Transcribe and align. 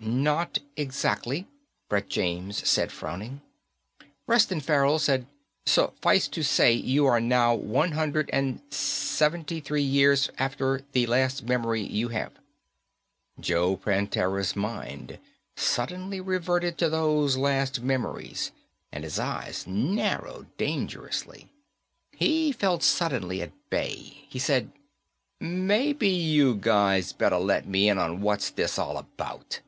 "Not 0.00 0.60
exactly," 0.76 1.46
Brett 1.88 2.08
James 2.08 2.66
said, 2.66 2.92
frowning. 2.92 3.42
Reston 4.26 4.60
Farrell 4.60 4.98
said, 4.98 5.26
"Suffice 5.66 6.28
to 6.28 6.42
say, 6.44 6.72
you 6.72 7.04
are 7.06 7.20
now 7.20 7.54
one 7.54 7.92
hundred 7.92 8.30
and 8.32 8.62
seventy 8.72 9.58
three 9.60 9.82
years 9.82 10.30
after 10.38 10.82
the 10.92 11.06
last 11.06 11.42
memory 11.42 11.82
you 11.82 12.08
have." 12.08 12.32
Joe 13.40 13.76
Prantera's 13.76 14.54
mind 14.56 15.18
suddenly 15.56 16.20
reverted 16.20 16.78
to 16.78 16.88
those 16.88 17.36
last 17.36 17.82
memories 17.82 18.52
and 18.92 19.04
his 19.04 19.18
eyes 19.18 19.66
narrowed 19.66 20.56
dangerously. 20.56 21.50
He 22.12 22.50
felt 22.52 22.82
suddenly 22.82 23.42
at 23.42 23.52
bay. 23.68 23.96
He 24.30 24.38
said, 24.38 24.70
"Maybe 25.40 26.08
you 26.08 26.54
guys 26.54 27.12
better 27.12 27.38
let 27.38 27.66
me 27.66 27.88
in 27.90 27.98
on 27.98 28.22
what's 28.22 28.48
this 28.50 28.78
all 28.78 28.96
about." 28.96 29.60